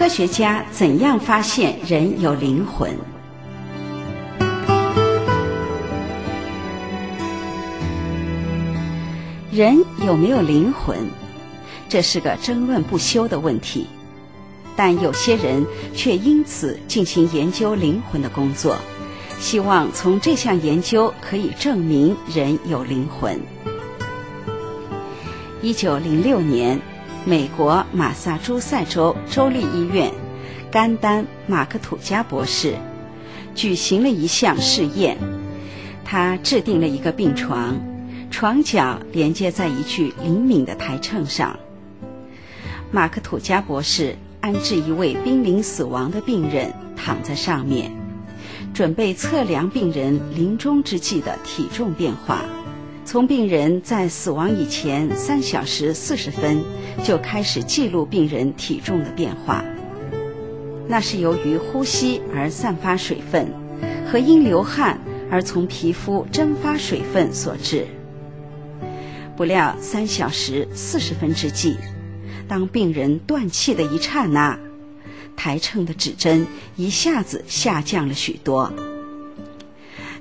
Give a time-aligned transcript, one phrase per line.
[0.00, 2.90] 科学家怎样发现人有灵魂？
[9.52, 10.96] 人有没有灵魂？
[11.86, 13.88] 这是个争论不休的问题。
[14.74, 15.62] 但有些人
[15.94, 18.78] 却因此进行研究灵魂的工作，
[19.38, 23.38] 希望从这项研究可以证明人有灵魂。
[25.60, 26.80] 一九零六年，
[27.26, 30.10] 美国马萨诸塞州州立医院
[30.70, 32.74] 甘丹马克吐加博士
[33.54, 35.18] 举行了一项试验，
[36.04, 37.78] 他制定了一个病床，
[38.30, 41.58] 床脚连接在一具灵敏的台秤上。
[42.90, 47.92] 马克吐加博士安置一位濒临死亡的病人躺在上面，
[48.72, 52.42] 准备测量病人临终之际的体重变化。
[53.10, 56.62] 从病人在死亡以前三小时四十分
[57.02, 59.64] 就开始记录病人体重的变化，
[60.86, 63.48] 那是由于呼吸而散发水分，
[64.06, 64.96] 和因流汗
[65.28, 67.84] 而从皮肤蒸发水分所致。
[69.36, 71.74] 不料三小时四十分之际，
[72.46, 74.56] 当病人断气的一刹那，
[75.36, 78.72] 台秤的指针一下子下降了许多。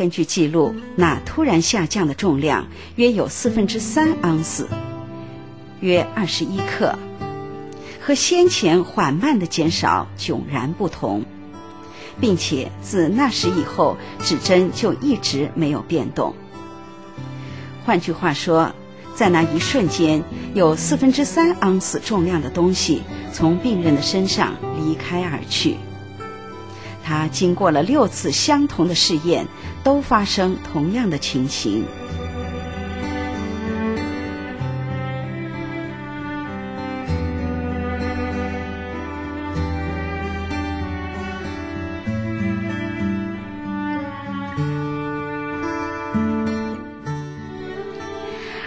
[0.00, 4.66] 根据记录，那突然下降的重量约有四分之三盎司，
[5.80, 6.98] 约二十一克，
[8.00, 11.26] 和先前缓慢的减少迥然不同，
[12.18, 16.34] 并且自那时以后，指针就一直没有变动。
[17.84, 18.72] 换句话说，
[19.14, 23.02] 在那一瞬间，有四分之三盎司重量的东西
[23.34, 25.76] 从病人的身上离开而去。
[27.02, 29.46] 他经过了六次相同的试验，
[29.82, 31.84] 都发生同样的情形。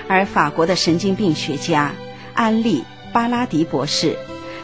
[0.10, 1.92] 而法国的神经病学家
[2.36, 4.16] 安利巴拉迪博士，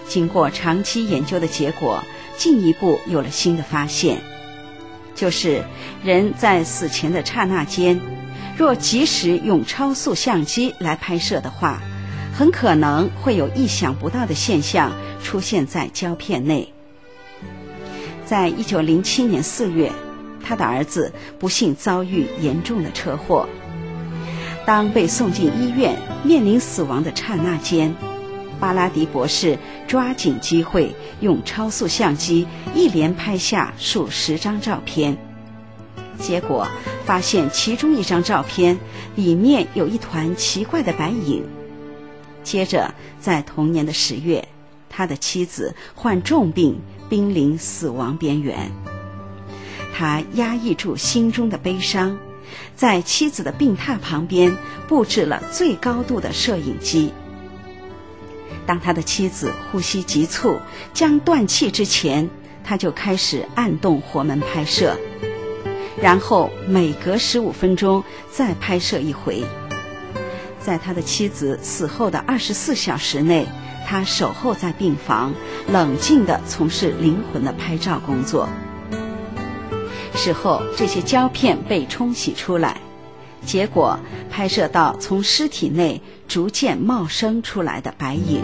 [0.07, 2.03] 经过长期研究的结果。
[2.39, 4.21] 进一步有了新的发现，
[5.13, 5.61] 就是
[6.01, 7.99] 人在死前的刹那间，
[8.57, 11.81] 若及时用超速相机来拍摄的话，
[12.33, 16.71] 很可能会有意想不到的现象出现在胶片内。
[18.25, 19.91] 在一九零七年四月，
[20.41, 23.49] 他的儿子不幸遭遇严重的车祸，
[24.65, 27.93] 当被送进医院面临死亡的刹那间。
[28.61, 29.57] 巴拉迪博士
[29.89, 32.45] 抓紧机会，用超速相机
[32.75, 35.17] 一连拍下数十张照片，
[36.19, 36.67] 结果
[37.05, 38.77] 发现其中一张照片
[39.15, 41.43] 里面有一团奇怪的白影。
[42.43, 44.47] 接着，在同年的十月，
[44.91, 46.79] 他的妻子患重病，
[47.09, 48.71] 濒临死亡边缘。
[49.97, 52.15] 他压抑住心中的悲伤，
[52.75, 54.55] 在妻子的病榻旁边
[54.87, 57.11] 布置了最高度的摄影机。
[58.69, 60.59] 当他的妻子呼吸急促、
[60.93, 62.29] 将断气之前，
[62.63, 64.95] 他就开始按动活门拍摄，
[65.99, 69.43] 然后每隔十五分钟再拍摄一回。
[70.59, 73.47] 在他的妻子死后的二十四小时内，
[73.87, 75.33] 他守候在病房，
[75.71, 78.47] 冷静地从事灵魂的拍照工作。
[80.13, 82.79] 事后，这些胶片被冲洗出来，
[83.45, 88.43] 结果拍摄到从尸体内逐渐冒生出来的白影。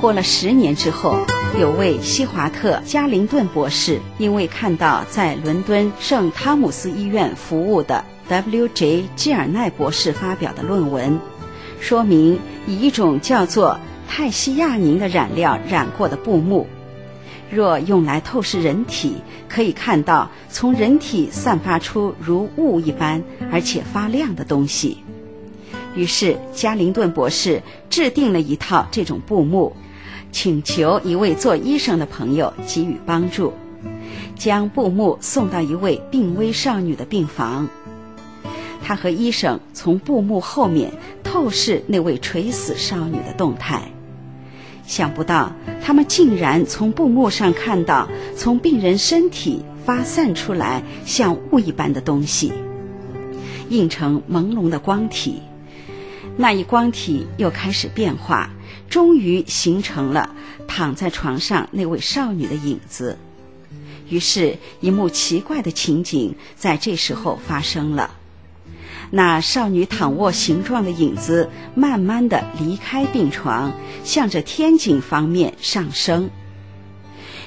[0.00, 1.16] 过了十年之后，
[1.58, 9.04] 有位西华特·加林顿博士，因为看到在伦敦圣汤姆斯医院服务的 W.J.
[9.14, 11.18] 基尔奈博士发表的论文，
[11.78, 13.78] 说明以一种叫做
[14.08, 16.66] 泰西亚宁的染料染过的布幕，
[17.50, 19.16] 若用来透视人体，
[19.48, 23.22] 可以看到从人体散发出如雾一般
[23.52, 24.98] 而且发亮的东西。
[25.94, 29.76] 于是，加林顿博士制定了一套这种布幕。
[30.32, 33.52] 请求一位做医生的朋友给予帮助，
[34.34, 37.68] 将布幕送到一位病危少女的病房。
[38.86, 40.92] 他和医生从布幕后面
[41.22, 43.90] 透视那位垂死少女的动态，
[44.86, 45.50] 想不到
[45.82, 52.52] 他们竟然从布幕上看到从病人身体发散出来像雾一般的东西，
[53.70, 55.40] 映成朦胧的光体。
[56.36, 58.50] 那一光体又开始变化。
[58.90, 60.36] 终于形成了
[60.68, 63.18] 躺在床上那位少女的影子。
[64.08, 68.14] 于是，一幕奇怪的情景在这时候发生了。
[69.16, 73.72] 那少女躺卧形状的影子，慢慢地离开病床，
[74.02, 76.28] 向着天井方面上升。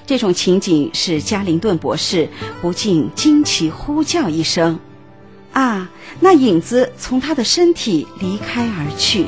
[0.06, 2.30] 这种情景使加林顿博士
[2.62, 4.80] 不禁惊奇呼叫一声
[5.52, 5.90] ：“啊！”
[6.22, 9.26] 那影子从他的身体离开而去。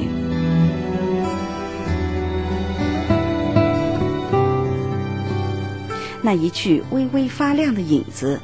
[6.21, 8.39] 那一具微微发亮的影子，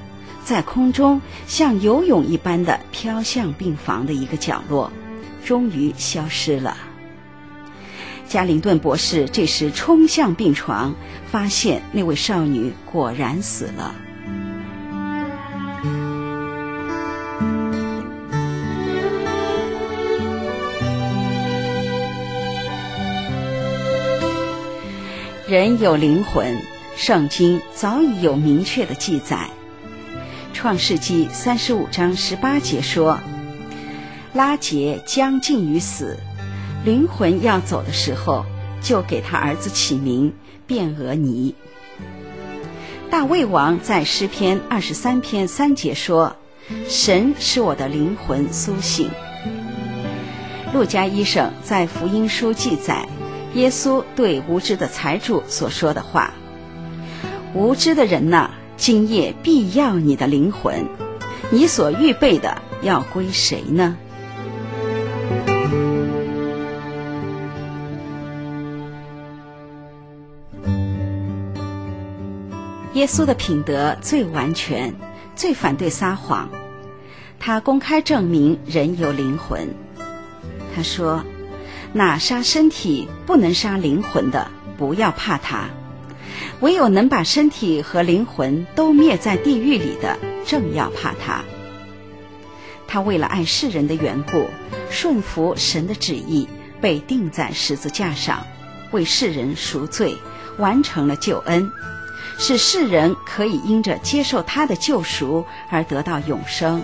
[0.46, 4.92] 在空中像游泳一般的飘向病房的一个角落，
[5.44, 6.78] 终于消失了。
[8.28, 10.94] 加林顿博士这时冲向病床，
[11.32, 13.96] 发现那位少女果然死了。
[25.48, 26.56] 人有灵魂，
[26.96, 29.50] 圣经早已有明确的记载。
[30.66, 33.20] 创世纪三十五章十八节说
[34.34, 36.18] ：“拉结将近于死，
[36.84, 38.44] 灵魂要走的时候，
[38.82, 40.34] 就给他儿子起名
[40.66, 41.54] 便俄尼。”
[43.12, 46.36] 大卫王在诗篇二十三篇三节说
[46.90, 49.12] ：“神使我的灵魂苏醒。”
[50.74, 53.08] 路加医生在福音书记载
[53.54, 56.34] 耶稣对无知的财主所说的话
[57.54, 60.86] ：“无知的人呐！”今夜必要你的灵魂，
[61.50, 63.98] 你所预备的要归谁呢？
[72.94, 74.94] 耶稣的品德最完全，
[75.36, 76.50] 最反对撒谎。
[77.40, 79.70] 他公开证明人有灵魂。
[80.76, 81.24] 他说
[81.94, 85.70] ：“那杀身体不能杀灵魂的，不要怕他。”
[86.62, 91.44] 唯有能把身体和灵魂都灭在地狱里的，正要怕他。
[92.88, 94.48] 他为了爱世人的缘故，
[94.90, 96.48] 顺服神的旨意，
[96.80, 98.42] 被钉在十字架上，
[98.92, 100.18] 为世人赎罪，
[100.58, 101.70] 完成了救恩，
[102.40, 106.82] 使世人可以因着接受他的救赎而得到永生。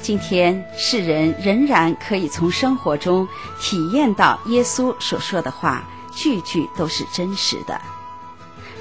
[0.00, 3.26] 今天，世人仍然可以从生活中
[3.60, 5.84] 体验到耶稣所说的话，
[6.14, 7.80] 句句都是真实的。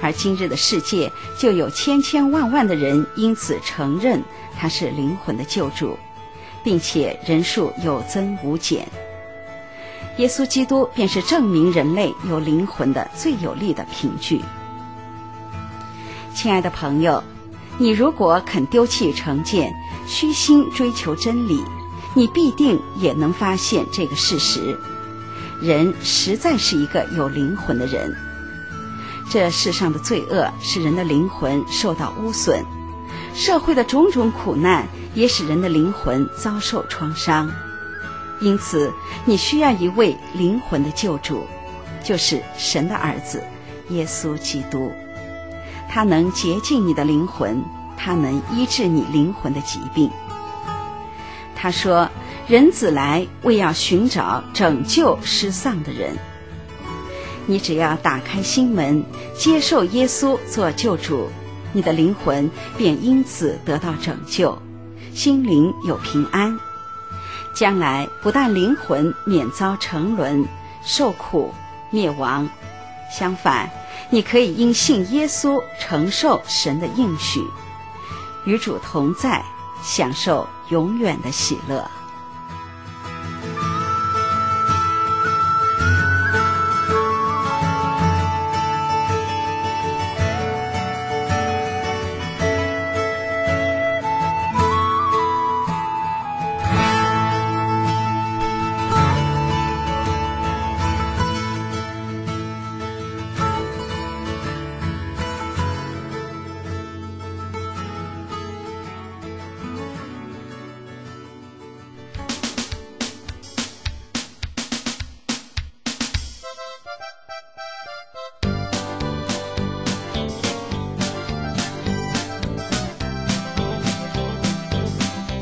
[0.02, 4.24] 而今日的世界，就有千千万万的人因此承认
[4.58, 5.98] 他是灵魂的救主，
[6.64, 8.88] 并且人数有增无减。
[10.18, 14.42] 耶稣基督便是证明人类有灵魂的最有力的凭据。
[16.34, 17.24] 亲爱的朋友，
[17.78, 19.74] 你如果肯丢弃成见，
[20.08, 21.62] 虚心追求真理，
[22.14, 24.78] 你必定也能发现这个事实：
[25.62, 28.14] 人实在是一个有灵魂的人。
[29.30, 32.64] 这世上的罪恶使人的灵魂受到污损，
[33.36, 37.50] 社会的种种苦难也使人的灵魂遭受创伤。
[38.42, 38.92] 因此，
[39.26, 41.46] 你需要一位灵魂的救主，
[42.04, 43.44] 就是神的儿子
[43.90, 44.92] 耶稣基督。
[45.88, 47.62] 他能洁净你的灵魂，
[47.96, 50.10] 他能医治你灵魂的疾病。
[51.56, 52.10] 他说
[52.48, 56.18] ：“人子来，为要寻找拯救失丧的人。”
[57.50, 59.04] 你只要打开心门，
[59.36, 61.28] 接受耶稣做救主，
[61.74, 64.56] 你的灵魂便因此得到拯救，
[65.16, 66.56] 心灵有平安。
[67.56, 70.46] 将来不但灵魂免遭沉沦、
[70.86, 71.52] 受苦、
[71.90, 72.48] 灭亡，
[73.12, 73.68] 相反，
[74.12, 77.44] 你可以因信耶稣承受神的应许，
[78.46, 79.44] 与主同在，
[79.82, 81.90] 享受永远的喜乐。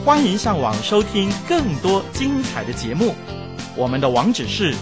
[0.07, 3.13] 欢迎上网收听更多精彩的节目，
[3.75, 4.73] 我们的网址是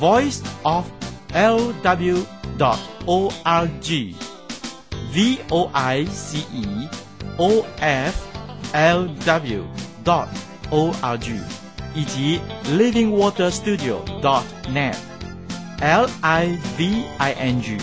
[0.00, 0.86] voice of
[1.34, 2.24] l w
[2.58, 6.88] dot o r g，v o i c e
[7.36, 8.14] o f
[8.72, 9.64] l w
[10.02, 10.28] dot
[10.70, 11.38] o r g，
[11.94, 12.40] 以及
[12.70, 17.76] living water studio dot net，l i v i n g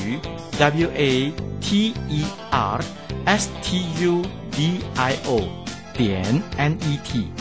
[0.58, 2.82] w a t e r
[3.26, 5.61] s t u d i o
[6.02, 7.41] 点 n e t。